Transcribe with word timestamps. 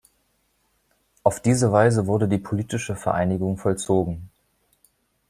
Auf 1.21 1.39
diese 1.41 1.71
Weise 1.71 2.07
wurde 2.07 2.27
die 2.27 2.39
politische 2.39 2.95
Vereinigung 2.95 3.57
vollzogen. 3.57 4.31